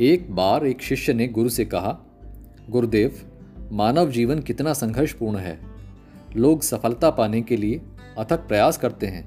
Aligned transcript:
एक 0.00 0.34
बार 0.34 0.66
एक 0.66 0.82
शिष्य 0.82 1.12
ने 1.14 1.26
गुरु 1.28 1.48
से 1.48 1.64
कहा, 1.64 1.98
गुरुदेव, 2.70 3.20
मानव 3.72 4.10
जीवन 4.10 4.40
कितना 4.40 4.72
संघर्षपूर्ण 4.72 5.36
है। 5.36 5.58
लोग 6.36 6.62
सफलता 6.62 7.10
पाने 7.10 7.40
के 7.42 7.56
लिए 7.56 7.80
अथक 8.18 8.46
प्रयास 8.48 8.78
करते 8.78 9.06
हैं, 9.06 9.24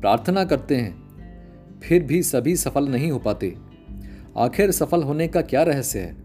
प्रार्थना 0.00 0.44
करते 0.44 0.76
हैं, 0.76 1.80
फिर 1.80 2.02
भी 2.02 2.22
सभी 2.22 2.56
सफल 2.56 2.88
नहीं 2.88 3.10
हो 3.10 3.18
पाते। 3.18 3.54
आखिर 4.38 4.70
सफल 4.70 5.02
होने 5.02 5.28
का 5.28 5.42
क्या 5.42 5.62
रहस्य 5.62 5.98
है? 5.98 6.16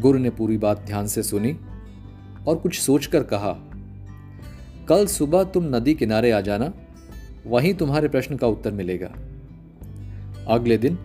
गुरु 0.00 0.18
ने 0.18 0.30
पूरी 0.30 0.58
बात 0.58 0.80
ध्यान 0.80 1.06
से 1.06 1.22
सुनी 1.22 1.56
और 2.48 2.56
कुछ 2.56 2.78
सोचकर 2.80 3.22
कहा, 3.22 3.52
कल 4.88 5.06
सुबह 5.06 5.44
तुम 5.44 5.76
नदी 5.76 5.94
किनारे 5.94 6.30
आ 6.30 6.40
जाना, 6.40 6.72
वहीं 7.46 7.74
तुम्हारे 7.74 8.08
प्रश्न 8.08 8.36
का 8.36 8.46
उत्तर 8.46 8.72
मिलेगा। 8.72 9.14
अगले 10.48 10.78
दिन 10.78 10.98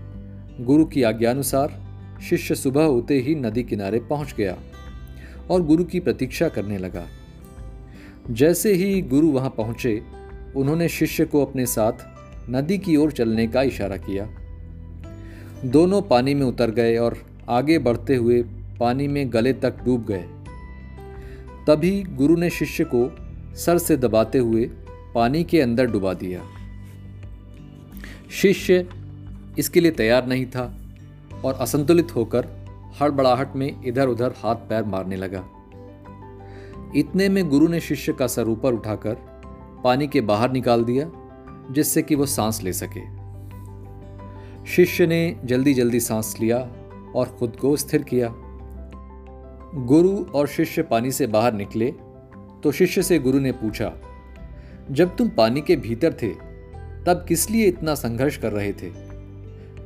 गुरु 0.60 0.86
की 0.86 1.04
आज्ञानुसार 1.04 1.82
शिष्य 2.30 2.56
सुबह 2.56 2.84
होते 2.84 3.20
ही 3.20 3.36
नदी 3.36 3.64
किनारे 3.64 4.00
पहुँच 4.00 4.36
गया 4.38 4.58
और 5.50 5.62
गुरु 5.62 5.84
की 5.84 6.00
प्रतीक्षा 6.00 6.48
करने 6.48 6.78
लगा। 6.78 7.06
जैसे 8.32 8.74
ही 8.74 9.02
गुरु 9.02 9.28
वहाँ 9.28 9.50
पहुँचे, 9.50 10.02
उन्होंने 10.56 10.90
शिष्य 10.90 11.26
को 11.26 11.46
अपने 11.46 11.66
साथ 11.66 11.92
नदी 12.50 12.78
की 12.78 12.96
ओर 12.96 13.12
चलने 13.12 13.48
का 13.48 13.62
इशारा 13.62 13.98
किया। 13.98 14.30
दोनों 15.66 16.02
पानी 16.02 16.34
में 16.34 16.46
उतर 16.46 16.72
गए 16.72 16.98
और 16.98 17.18
आगे 17.50 17.80
बढ़ते 17.80 18.16
हुए 18.16 18.44
पानी 18.80 19.08
में 19.08 19.34
गले 19.34 19.54
तक 19.54 19.84
डूब 19.86 20.06
गए। 20.06 20.26
तभी 21.68 22.04
गुरु 22.04 22.36
ने 22.36 22.50
शिष्य 22.50 22.84
को 22.96 23.18
सर 23.56 23.78
से 23.78 23.98
दबाते 23.98 24.38
हुए 24.38 24.70
पानी 25.16 25.44
के 25.44 25.62
अंदर 25.62 25.86
डुबा 25.86 26.14
दिया। 26.14 26.44
शिष्य 28.32 28.88
इसके 29.60 29.80
लिए 29.80 29.92
तैयार 29.92 30.28
नहीं 30.28 30.46
था 30.46 30.74
और 31.46 31.54
असंतुलित 31.54 32.16
होकर 32.16 32.48
हड़बड़ाहट 33.02 33.56
में 33.56 33.84
इधर 33.86 34.08
उधर 34.08 34.34
हाथ 34.38 34.56
पैर 34.70 34.84
मारने 34.84 35.16
लगा। 35.16 35.44
इतने 36.96 37.28
में 37.30 37.48
गुरु 37.50 37.68
ने 37.68 37.80
शिष्य 37.80 38.14
का 38.14 38.28
सर 38.28 38.48
ऊपर 38.48 38.74
उठाकर 38.74 39.18
पानी 39.84 40.08
के 40.08 40.22
बाहर 40.22 40.52
निकाल 40.52 40.84
दिया, 40.84 41.10
जिससे 41.72 42.02
कि 42.02 42.16
वो 42.16 42.26
सांस 42.26 42.62
ले 42.64 42.74
सके। 42.74 43.02
शिष्य 44.66 45.08
ने 45.08 45.36
जल्दी 45.46 45.74
जल्दी 45.74 46.00
सांस 46.00 46.36
लिया 46.40 46.58
और 47.16 47.36
खुद 47.40 47.56
को 47.56 47.76
स्थिर 47.78 48.04
किया। 48.04 48.34
गुरु 49.86 50.24
और 50.36 50.48
शिष्य 50.48 50.82
पानी 50.84 51.12
से 51.12 51.28
बाहर 51.28 51.54
निकले 51.54 51.92
तो 52.64 52.72
शिष्य 52.72 53.02
से 53.04 53.18
गुरु 53.20 53.40
ने 53.40 53.52
पूछा, 53.52 53.92
जब 54.92 55.16
तुम 55.16 55.30
पानी 55.30 55.62
के 55.62 55.76
भीतर 55.76 56.14
थे, 56.14 56.30
तब 57.06 57.26
किस 57.28 57.50
लिए 57.50 57.66
इतना 57.66 57.96
संघर्ष 57.96 58.38
कर 58.38 58.52
रहे 58.52 58.72
थे? 58.74 58.92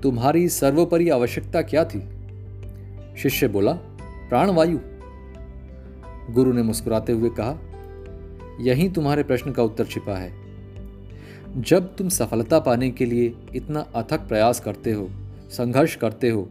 तुम्हारी 0.03 0.49
सर्वोपरि 0.49 1.09
आवश्यकता 1.09 1.61
क्या 1.61 1.85
थी? 1.85 1.99
शिष्य 3.17 3.47
बोला, 3.47 3.71
प्राणवायु। 4.29 4.79
गुरु 6.33 6.53
ने 6.53 6.61
मुस्कुराते 6.61 7.11
हुए 7.11 7.29
कहा, 7.29 7.59
यही 8.61 8.89
तुम्हारे 8.89 9.23
प्रश्न 9.23 9.51
का 9.51 9.63
उत्तर 9.63 9.85
छिपा 9.85 10.17
है। 10.17 10.33
जब 11.57 11.95
तुम 11.95 12.09
सफलता 12.09 12.59
पाने 12.59 12.91
के 12.91 13.05
लिए 13.05 13.33
इतना 13.55 13.79
अथक 13.79 14.27
प्रयास 14.27 14.59
करते 14.59 14.91
हो, 14.91 15.09
संघर्ष 15.49 15.95
करते 15.95 16.29
हो, 16.29 16.49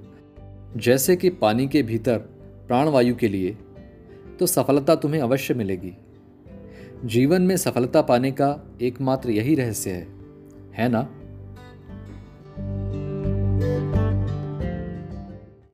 जैसे 0.77 1.17
कि 1.17 1.31
पानी 1.31 1.69
के 1.69 1.83
भीतर 1.83 2.19
प्राणवायु 2.69 3.17
के 3.17 3.29
लिए 3.29 3.57
तो 4.39 4.47
सफलता 4.47 4.95
तुम्हें 4.95 5.21
अवश्य 5.21 5.55
मिलेगी। 5.55 5.93
जीवन 7.05 7.43
में 7.43 7.57
सफलता 7.57 8.03
पाने 8.03 8.31
का 8.31 8.71
एकमात्र 8.83 9.31
यही 9.31 9.55
रहस्य 9.55 9.91
है 9.91 10.07
है 10.75 10.89
ना? 10.89 11.16